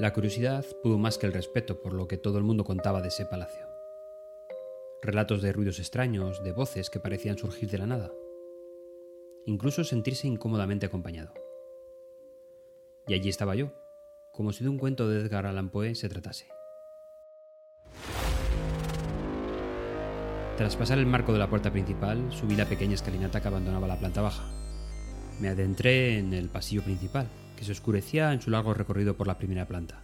La 0.00 0.14
curiosidad 0.14 0.64
pudo 0.82 0.96
más 0.96 1.18
que 1.18 1.26
el 1.26 1.34
respeto 1.34 1.82
por 1.82 1.92
lo 1.92 2.08
que 2.08 2.16
todo 2.16 2.38
el 2.38 2.44
mundo 2.44 2.64
contaba 2.64 3.02
de 3.02 3.08
ese 3.08 3.26
palacio. 3.26 3.66
Relatos 5.02 5.42
de 5.42 5.52
ruidos 5.52 5.78
extraños, 5.78 6.42
de 6.42 6.52
voces 6.52 6.88
que 6.88 7.00
parecían 7.00 7.36
surgir 7.36 7.68
de 7.68 7.76
la 7.76 7.86
nada. 7.86 8.10
Incluso 9.44 9.84
sentirse 9.84 10.26
incómodamente 10.26 10.86
acompañado. 10.86 11.34
Y 13.08 13.12
allí 13.12 13.28
estaba 13.28 13.54
yo, 13.54 13.74
como 14.32 14.54
si 14.54 14.64
de 14.64 14.70
un 14.70 14.78
cuento 14.78 15.06
de 15.06 15.20
Edgar 15.20 15.44
Allan 15.44 15.68
Poe 15.68 15.94
se 15.94 16.08
tratase. 16.08 16.48
Tras 20.56 20.76
pasar 20.76 20.96
el 20.96 21.04
marco 21.04 21.34
de 21.34 21.40
la 21.40 21.50
puerta 21.50 21.70
principal, 21.72 22.32
subí 22.32 22.56
la 22.56 22.64
pequeña 22.64 22.94
escalinata 22.94 23.42
que 23.42 23.48
abandonaba 23.48 23.86
la 23.86 23.98
planta 23.98 24.22
baja. 24.22 24.50
Me 25.40 25.48
adentré 25.50 26.16
en 26.16 26.32
el 26.32 26.48
pasillo 26.48 26.82
principal, 26.82 27.28
que 27.60 27.66
se 27.66 27.72
oscurecía 27.72 28.32
en 28.32 28.40
su 28.40 28.50
largo 28.50 28.72
recorrido 28.72 29.18
por 29.18 29.26
la 29.26 29.36
primera 29.36 29.68
planta. 29.68 30.00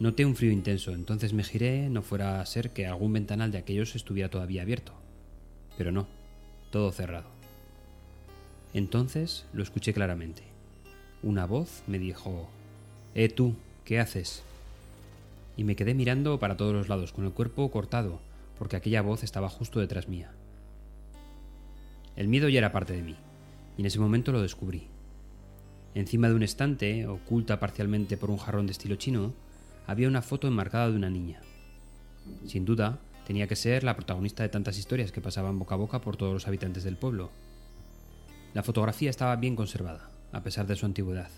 Noté 0.00 0.24
un 0.24 0.34
frío 0.34 0.52
intenso, 0.52 0.92
entonces 0.92 1.34
me 1.34 1.44
giré, 1.44 1.90
no 1.90 2.00
fuera 2.00 2.40
a 2.40 2.46
ser 2.46 2.70
que 2.70 2.86
algún 2.86 3.12
ventanal 3.12 3.52
de 3.52 3.58
aquellos 3.58 3.94
estuviera 3.94 4.30
todavía 4.30 4.62
abierto. 4.62 4.94
Pero 5.76 5.92
no, 5.92 6.06
todo 6.70 6.92
cerrado. 6.92 7.28
Entonces 8.72 9.44
lo 9.52 9.62
escuché 9.62 9.92
claramente. 9.92 10.44
Una 11.22 11.44
voz 11.44 11.82
me 11.86 11.98
dijo, 11.98 12.48
Eh 13.14 13.28
tú, 13.28 13.54
¿qué 13.84 14.00
haces? 14.00 14.42
Y 15.58 15.64
me 15.64 15.76
quedé 15.76 15.92
mirando 15.92 16.38
para 16.38 16.56
todos 16.56 16.72
los 16.72 16.88
lados, 16.88 17.12
con 17.12 17.26
el 17.26 17.32
cuerpo 17.32 17.70
cortado, 17.70 18.18
porque 18.58 18.76
aquella 18.76 19.02
voz 19.02 19.24
estaba 19.24 19.50
justo 19.50 19.78
detrás 19.78 20.08
mía. 20.08 20.32
El 22.16 22.28
miedo 22.28 22.48
ya 22.48 22.60
era 22.60 22.72
parte 22.72 22.94
de 22.94 23.02
mí, 23.02 23.16
y 23.76 23.82
en 23.82 23.86
ese 23.86 24.00
momento 24.00 24.32
lo 24.32 24.40
descubrí. 24.40 24.88
Encima 25.94 26.28
de 26.28 26.34
un 26.34 26.42
estante, 26.42 27.06
oculta 27.06 27.60
parcialmente 27.60 28.16
por 28.16 28.30
un 28.30 28.38
jarrón 28.38 28.66
de 28.66 28.72
estilo 28.72 28.96
chino, 28.96 29.32
había 29.86 30.08
una 30.08 30.22
foto 30.22 30.48
enmarcada 30.48 30.90
de 30.90 30.96
una 30.96 31.08
niña. 31.08 31.40
Sin 32.46 32.64
duda, 32.64 32.98
tenía 33.26 33.46
que 33.46 33.54
ser 33.54 33.84
la 33.84 33.94
protagonista 33.94 34.42
de 34.42 34.48
tantas 34.48 34.76
historias 34.76 35.12
que 35.12 35.20
pasaban 35.20 35.58
boca 35.58 35.76
a 35.76 35.78
boca 35.78 36.00
por 36.00 36.16
todos 36.16 36.34
los 36.34 36.48
habitantes 36.48 36.82
del 36.82 36.96
pueblo. 36.96 37.30
La 38.54 38.64
fotografía 38.64 39.08
estaba 39.08 39.36
bien 39.36 39.54
conservada, 39.54 40.10
a 40.32 40.42
pesar 40.42 40.66
de 40.66 40.74
su 40.74 40.84
antigüedad. 40.84 41.30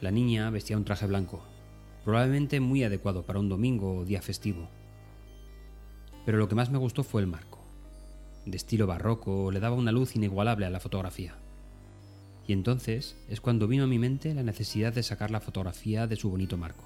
La 0.00 0.12
niña 0.12 0.48
vestía 0.50 0.76
un 0.76 0.84
traje 0.84 1.06
blanco, 1.06 1.42
probablemente 2.04 2.60
muy 2.60 2.84
adecuado 2.84 3.24
para 3.24 3.40
un 3.40 3.48
domingo 3.48 3.98
o 3.98 4.04
día 4.04 4.22
festivo. 4.22 4.68
Pero 6.24 6.38
lo 6.38 6.48
que 6.48 6.54
más 6.54 6.70
me 6.70 6.78
gustó 6.78 7.02
fue 7.02 7.20
el 7.20 7.26
marco. 7.26 7.58
De 8.46 8.56
estilo 8.56 8.86
barroco, 8.86 9.50
le 9.50 9.60
daba 9.60 9.74
una 9.74 9.92
luz 9.92 10.14
inigualable 10.14 10.66
a 10.66 10.70
la 10.70 10.80
fotografía. 10.80 11.34
Y 12.50 12.52
entonces 12.52 13.16
es 13.28 13.40
cuando 13.40 13.68
vino 13.68 13.84
a 13.84 13.86
mi 13.86 14.00
mente 14.00 14.34
la 14.34 14.42
necesidad 14.42 14.92
de 14.92 15.04
sacar 15.04 15.30
la 15.30 15.38
fotografía 15.38 16.08
de 16.08 16.16
su 16.16 16.30
bonito 16.30 16.56
marco. 16.56 16.82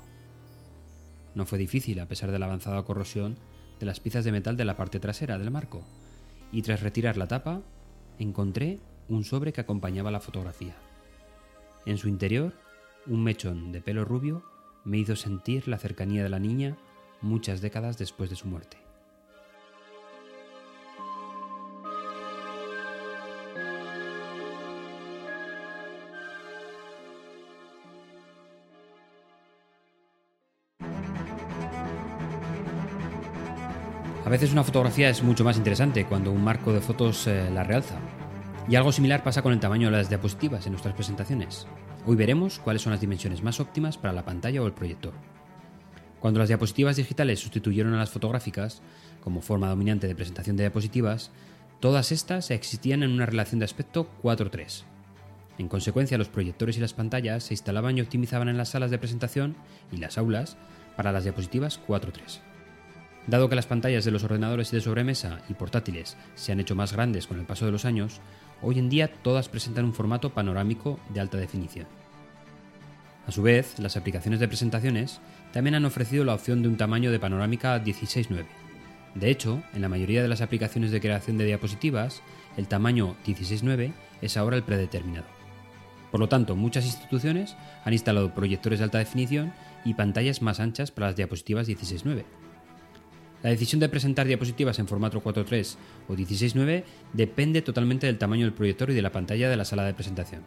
No 1.35 1.47
fue 1.47 1.57
difícil, 1.57 2.01
a 2.01 2.07
pesar 2.07 2.31
de 2.31 2.39
la 2.39 2.45
avanzada 2.45 2.83
corrosión 2.83 3.39
de 3.81 3.87
las 3.87 3.99
piezas 3.99 4.27
de 4.27 4.33
metal 4.33 4.59
de 4.59 4.67
la 4.67 4.77
parte 4.77 5.01
trasera 5.01 5.39
del 5.39 5.51
marco, 5.51 5.83
y 6.53 6.61
tras 6.61 6.83
retirar 6.83 7.17
la 7.17 7.29
tapa, 7.29 7.63
encontré 8.19 8.79
un 9.09 9.25
sobre 9.25 9.55
que 9.55 9.63
acompañaba 9.63 10.11
la 10.11 10.21
fotografía. 10.21 10.77
En 11.87 11.97
su 11.97 12.11
interior, 12.11 12.53
un 13.07 13.23
mechón 13.23 13.73
de 13.73 13.81
pelo 13.81 14.05
rubio 14.05 14.45
me 14.85 14.99
hizo 14.99 15.17
sentir 15.17 15.67
la 15.67 15.79
cercanía 15.79 16.23
de 16.23 16.29
la 16.29 16.41
niña 16.41 16.77
muchas 17.23 17.63
décadas 17.63 17.97
después 17.97 18.29
de 18.29 18.37
su 18.37 18.49
muerte. 18.49 18.84
A 34.25 34.31
veces 34.31 34.53
una 34.53 34.65
fotografía 34.65 35.11
es 35.11 35.23
mucho 35.23 35.45
más 35.45 35.59
interesante 35.59 36.07
cuando 36.07 36.33
un 36.33 36.43
marco 36.43 36.73
de 36.73 36.81
fotos 36.81 37.27
eh, 37.27 37.51
la 37.53 37.63
realza. 37.63 37.99
Y 38.67 38.75
algo 38.75 38.91
similar 38.91 39.23
pasa 39.23 39.43
con 39.43 39.53
el 39.53 39.61
tamaño 39.61 39.91
de 39.91 39.99
las 39.99 40.09
diapositivas 40.09 40.65
en 40.65 40.73
nuestras 40.73 40.95
presentaciones. 40.95 41.67
Hoy 42.07 42.17
veremos 42.17 42.59
cuáles 42.59 42.81
son 42.81 42.93
las 42.93 43.03
dimensiones 43.03 43.43
más 43.43 43.61
óptimas 43.61 43.99
para 43.99 44.15
la 44.15 44.25
pantalla 44.25 44.63
o 44.63 44.67
el 44.67 44.73
proyector. 44.73 45.13
Cuando 46.21 46.41
las 46.41 46.49
diapositivas 46.49 46.97
digitales 46.97 47.41
sustituyeron 47.41 47.93
a 47.93 47.99
las 47.99 48.09
fotográficas 48.09 48.81
como 49.23 49.43
forma 49.43 49.69
dominante 49.69 50.07
de 50.07 50.15
presentación 50.15 50.57
de 50.57 50.63
diapositivas, 50.63 51.31
todas 51.81 52.11
estas 52.11 52.51
existían 52.51 53.03
en 53.03 53.11
una 53.11 53.27
relación 53.27 53.59
de 53.59 53.67
aspecto 53.67 54.09
4:3. 54.23 54.85
En 55.59 55.69
consecuencia, 55.69 56.17
los 56.17 56.31
proyectores 56.31 56.79
y 56.79 56.81
las 56.81 56.95
pantallas 56.95 57.45
se 57.45 57.53
instalaban 57.53 57.99
y 57.99 58.01
optimizaban 58.01 58.49
en 58.49 58.57
las 58.57 58.71
salas 58.71 58.91
de 58.91 58.99
presentación 58.99 59.55
y 59.93 59.99
las 59.99 60.17
aulas 60.17 60.57
para 60.97 61.13
las 61.13 61.25
diapositivas 61.25 61.79
4:3. 61.87 62.41
Dado 63.27 63.49
que 63.49 63.57
las 63.57 63.67
pantallas 63.67 64.05
de 64.05 64.11
los 64.11 64.23
ordenadores 64.23 64.71
de 64.71 64.83
sobremesa 64.83 65.41
y 65.49 65.55
portátiles 65.55 66.17
se 66.35 66.53
han 66.53 66.61
hecho 66.61 66.75
más 66.75 66.93
grandes 66.93 67.27
con 67.27 67.39
el 67.39 67.47
paso 67.47 67.65
de 67.65 67.73
los 67.73 67.87
años, 67.87 68.21
hoy 68.61 68.79
en 68.79 68.91
día 68.91 69.09
todas 69.09 69.49
presentan 69.49 69.87
un 69.87 69.95
formato 69.95 70.31
panorámico 70.31 71.01
de 71.09 71.21
alta 71.21 71.39
definición. 71.39 71.87
A 73.27 73.33
su 73.33 73.43
vez, 73.43 73.79
las 73.79 73.97
aplicaciones 73.97 74.41
de 74.41 74.49
presentaciones 74.49 75.21
también 75.53 75.75
han 75.75 75.87
ofrecido 75.87 76.25
la 76.25 76.35
opción 76.35 76.61
de 76.61 76.69
un 76.69 76.77
tamaño 76.77 77.11
de 77.11 77.19
panorámica 77.19 77.83
16:9. 77.83 78.45
De 79.15 79.31
hecho, 79.31 79.63
en 79.73 79.81
la 79.81 79.89
mayoría 79.89 80.21
de 80.21 80.29
las 80.29 80.43
aplicaciones 80.43 80.91
de 80.91 81.01
creación 81.01 81.39
de 81.39 81.47
diapositivas, 81.47 82.21
el 82.59 82.69
tamaño 82.69 83.17
16:9 83.25 83.95
es 84.21 84.37
ahora 84.37 84.57
el 84.57 84.65
predeterminado. 84.65 85.27
Por 86.11 86.21
lo 86.21 86.29
tanto, 86.29 86.57
muchas 86.57 86.85
instituciones 86.85 87.57
han 87.87 87.95
instalado 87.95 88.35
proyectores 88.35 88.81
de 88.81 88.85
alta 88.85 88.99
definición 88.99 89.55
y 89.87 89.95
pantallas 89.95 90.43
más 90.43 90.61
anchas 90.61 90.91
para 90.91 91.07
las 91.07 91.17
diapositivas 91.17 91.67
16:9 91.67 92.44
la 93.45 93.51
decisión 93.51 93.79
de 93.79 93.91
presentar 93.91 94.27
diapositivas 94.27 94.79
en 94.79 94.89
formato 94.89 95.23
4.3 95.23 95.77
o 96.09 96.15
16.9 96.15 96.83
depende 97.13 97.61
totalmente 97.61 98.07
del 98.07 98.17
tamaño 98.17 98.47
del 98.47 98.55
proyector 98.55 98.91
y 98.91 98.95
de 98.95 99.03
la 99.03 99.13
pantalla 99.13 99.51
de 99.51 99.57
la 99.59 99.67
sala 99.67 99.85
de 99.85 99.93
presentación. 99.93 100.45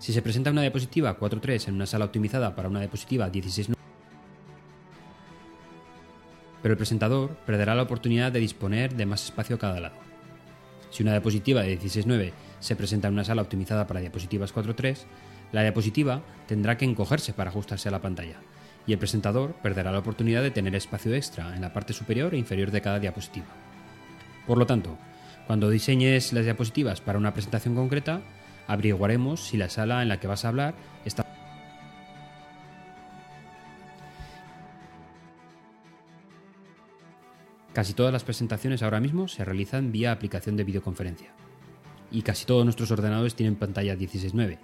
Si 0.00 0.12
se 0.12 0.20
presenta 0.20 0.50
una 0.50 0.62
diapositiva 0.62 1.16
4.3 1.16 1.68
en 1.68 1.74
una 1.76 1.86
sala 1.86 2.06
optimizada 2.06 2.56
para 2.56 2.68
una 2.68 2.80
diapositiva 2.80 3.30
16.9, 3.30 3.76
pero 6.60 6.72
el 6.72 6.76
presentador 6.76 7.36
perderá 7.46 7.76
la 7.76 7.84
oportunidad 7.84 8.32
de 8.32 8.40
disponer 8.40 8.96
de 8.96 9.06
más 9.06 9.24
espacio 9.24 9.54
a 9.54 9.60
cada 9.60 9.78
lado. 9.78 9.94
Si 10.90 11.04
una 11.04 11.12
diapositiva 11.12 11.62
de 11.62 11.78
16.9 11.78 12.32
se 12.58 12.74
presenta 12.74 13.06
en 13.06 13.14
una 13.14 13.22
sala 13.22 13.42
optimizada 13.42 13.86
para 13.86 14.00
diapositivas 14.00 14.52
4.3, 14.52 15.04
la 15.52 15.62
diapositiva 15.62 16.20
tendrá 16.48 16.76
que 16.76 16.84
encogerse 16.84 17.32
para 17.32 17.50
ajustarse 17.50 17.88
a 17.88 17.92
la 17.92 18.02
pantalla, 18.02 18.40
y 18.86 18.92
el 18.92 18.98
presentador 18.98 19.54
perderá 19.62 19.92
la 19.92 19.98
oportunidad 19.98 20.42
de 20.42 20.50
tener 20.50 20.74
espacio 20.74 21.14
extra 21.14 21.54
en 21.54 21.60
la 21.60 21.72
parte 21.72 21.92
superior 21.92 22.34
e 22.34 22.38
inferior 22.38 22.70
de 22.70 22.80
cada 22.80 23.00
diapositiva. 23.00 23.46
Por 24.46 24.58
lo 24.58 24.66
tanto, 24.66 24.96
cuando 25.46 25.70
diseñes 25.70 26.32
las 26.32 26.44
diapositivas 26.44 27.00
para 27.00 27.18
una 27.18 27.34
presentación 27.34 27.74
concreta, 27.74 28.20
averiguaremos 28.66 29.40
si 29.40 29.56
la 29.56 29.68
sala 29.68 30.02
en 30.02 30.08
la 30.08 30.20
que 30.20 30.26
vas 30.26 30.44
a 30.44 30.48
hablar 30.48 30.74
está 31.04 31.24
Casi 37.76 37.92
todas 37.92 38.10
las 38.10 38.24
presentaciones 38.24 38.82
ahora 38.82 39.00
mismo 39.00 39.28
se 39.28 39.44
realizan 39.44 39.92
vía 39.92 40.10
aplicación 40.10 40.56
de 40.56 40.64
videoconferencia. 40.64 41.28
Y 42.10 42.22
casi 42.22 42.46
todos 42.46 42.64
nuestros 42.64 42.90
ordenadores 42.90 43.34
tienen 43.34 43.56
pantalla 43.56 43.94
16.9. 43.94 44.56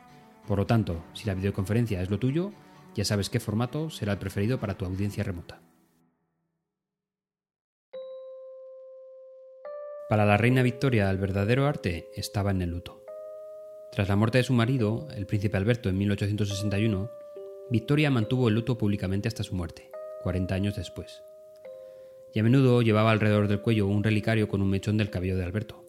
Por 0.48 0.56
lo 0.56 0.64
tanto, 0.64 1.04
si 1.12 1.26
la 1.26 1.34
videoconferencia 1.34 2.00
es 2.00 2.08
lo 2.08 2.18
tuyo, 2.18 2.52
ya 2.94 3.04
sabes 3.04 3.30
qué 3.30 3.40
formato 3.40 3.90
será 3.90 4.12
el 4.12 4.18
preferido 4.18 4.58
para 4.60 4.74
tu 4.74 4.84
audiencia 4.84 5.24
remota. 5.24 5.60
Para 10.08 10.26
la 10.26 10.36
reina 10.36 10.62
Victoria 10.62 11.10
el 11.10 11.16
verdadero 11.16 11.66
arte 11.66 12.08
estaba 12.16 12.50
en 12.50 12.60
el 12.60 12.70
luto. 12.70 13.02
Tras 13.92 14.08
la 14.08 14.16
muerte 14.16 14.38
de 14.38 14.44
su 14.44 14.52
marido, 14.52 15.08
el 15.14 15.26
príncipe 15.26 15.56
Alberto, 15.56 15.88
en 15.88 15.98
1861, 15.98 17.10
Victoria 17.70 18.10
mantuvo 18.10 18.48
el 18.48 18.54
luto 18.54 18.76
públicamente 18.76 19.28
hasta 19.28 19.42
su 19.42 19.54
muerte, 19.54 19.90
40 20.22 20.54
años 20.54 20.76
después. 20.76 21.22
Y 22.34 22.40
a 22.40 22.42
menudo 22.42 22.82
llevaba 22.82 23.10
alrededor 23.10 23.48
del 23.48 23.60
cuello 23.60 23.86
un 23.86 24.04
relicario 24.04 24.48
con 24.48 24.60
un 24.62 24.70
mechón 24.70 24.96
del 24.96 25.10
cabello 25.10 25.36
de 25.36 25.44
Alberto. 25.44 25.84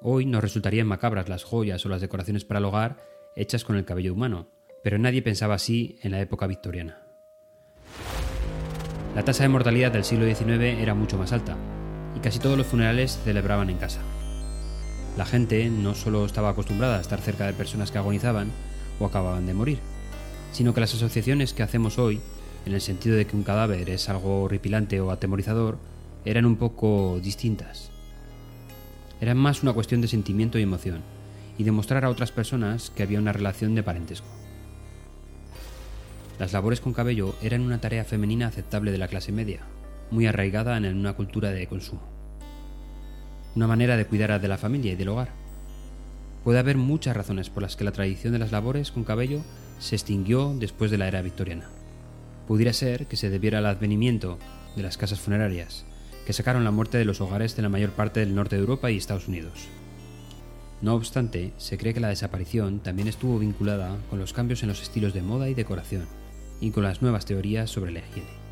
Hoy 0.00 0.26
nos 0.26 0.42
resultarían 0.42 0.86
macabras 0.86 1.28
las 1.28 1.44
joyas 1.44 1.84
o 1.84 1.88
las 1.88 2.00
decoraciones 2.00 2.44
para 2.44 2.58
el 2.58 2.66
hogar 2.66 2.98
hechas 3.34 3.64
con 3.64 3.76
el 3.76 3.84
cabello 3.84 4.12
humano, 4.12 4.50
pero 4.88 4.98
nadie 4.98 5.20
pensaba 5.20 5.56
así 5.56 5.98
en 6.00 6.12
la 6.12 6.20
época 6.22 6.46
victoriana. 6.46 6.96
La 9.14 9.22
tasa 9.22 9.42
de 9.42 9.50
mortalidad 9.50 9.92
del 9.92 10.02
siglo 10.02 10.24
XIX 10.24 10.80
era 10.80 10.94
mucho 10.94 11.18
más 11.18 11.32
alta, 11.32 11.58
y 12.16 12.20
casi 12.20 12.38
todos 12.38 12.56
los 12.56 12.68
funerales 12.68 13.10
se 13.10 13.20
celebraban 13.20 13.68
en 13.68 13.76
casa. 13.76 14.00
La 15.18 15.26
gente 15.26 15.68
no 15.68 15.94
solo 15.94 16.24
estaba 16.24 16.48
acostumbrada 16.48 16.96
a 16.96 17.00
estar 17.02 17.20
cerca 17.20 17.44
de 17.44 17.52
personas 17.52 17.90
que 17.90 17.98
agonizaban 17.98 18.50
o 18.98 19.04
acababan 19.04 19.44
de 19.44 19.52
morir, 19.52 19.78
sino 20.52 20.72
que 20.72 20.80
las 20.80 20.94
asociaciones 20.94 21.52
que 21.52 21.62
hacemos 21.62 21.98
hoy, 21.98 22.22
en 22.64 22.72
el 22.72 22.80
sentido 22.80 23.14
de 23.14 23.26
que 23.26 23.36
un 23.36 23.42
cadáver 23.42 23.90
es 23.90 24.08
algo 24.08 24.44
horripilante 24.44 25.02
o 25.02 25.10
atemorizador, 25.10 25.76
eran 26.24 26.46
un 26.46 26.56
poco 26.56 27.20
distintas. 27.22 27.90
Eran 29.20 29.36
más 29.36 29.62
una 29.62 29.74
cuestión 29.74 30.00
de 30.00 30.08
sentimiento 30.08 30.58
y 30.58 30.62
emoción, 30.62 31.02
y 31.58 31.64
demostrar 31.64 32.06
a 32.06 32.08
otras 32.08 32.32
personas 32.32 32.88
que 32.88 33.02
había 33.02 33.18
una 33.18 33.34
relación 33.34 33.74
de 33.74 33.82
parentesco. 33.82 34.37
Las 36.38 36.52
labores 36.52 36.80
con 36.80 36.92
cabello 36.92 37.34
eran 37.42 37.62
una 37.62 37.80
tarea 37.80 38.04
femenina 38.04 38.46
aceptable 38.46 38.92
de 38.92 38.98
la 38.98 39.08
clase 39.08 39.32
media, 39.32 39.60
muy 40.12 40.26
arraigada 40.26 40.76
en 40.76 40.96
una 40.96 41.14
cultura 41.14 41.50
de 41.50 41.66
consumo. 41.66 42.02
Una 43.56 43.66
manera 43.66 43.96
de 43.96 44.06
cuidar 44.06 44.40
de 44.40 44.46
la 44.46 44.56
familia 44.56 44.92
y 44.92 44.96
del 44.96 45.08
hogar. 45.08 45.30
Puede 46.44 46.60
haber 46.60 46.76
muchas 46.76 47.16
razones 47.16 47.50
por 47.50 47.64
las 47.64 47.74
que 47.74 47.82
la 47.82 47.90
tradición 47.90 48.32
de 48.32 48.38
las 48.38 48.52
labores 48.52 48.92
con 48.92 49.02
cabello 49.02 49.42
se 49.80 49.96
extinguió 49.96 50.54
después 50.56 50.92
de 50.92 50.98
la 50.98 51.08
era 51.08 51.22
victoriana. 51.22 51.68
Pudiera 52.46 52.72
ser 52.72 53.06
que 53.06 53.16
se 53.16 53.30
debiera 53.30 53.58
al 53.58 53.66
advenimiento 53.66 54.38
de 54.76 54.84
las 54.84 54.96
casas 54.96 55.18
funerarias, 55.18 55.84
que 56.24 56.32
sacaron 56.32 56.62
la 56.62 56.70
muerte 56.70 56.98
de 56.98 57.04
los 57.04 57.20
hogares 57.20 57.56
de 57.56 57.62
la 57.62 57.68
mayor 57.68 57.90
parte 57.90 58.20
del 58.20 58.36
norte 58.36 58.54
de 58.54 58.60
Europa 58.60 58.92
y 58.92 58.96
Estados 58.96 59.26
Unidos. 59.26 59.66
No 60.82 60.94
obstante, 60.94 61.52
se 61.56 61.78
cree 61.78 61.92
que 61.92 62.00
la 62.00 62.10
desaparición 62.10 62.78
también 62.78 63.08
estuvo 63.08 63.40
vinculada 63.40 63.96
con 64.08 64.20
los 64.20 64.32
cambios 64.32 64.62
en 64.62 64.68
los 64.68 64.80
estilos 64.80 65.12
de 65.12 65.22
moda 65.22 65.48
y 65.48 65.54
decoración, 65.54 66.06
y 66.60 66.70
con 66.70 66.84
las 66.84 67.02
nuevas 67.02 67.24
teorías 67.26 67.70
sobre 67.70 67.92
la 67.92 68.00
higiene. 68.00 68.47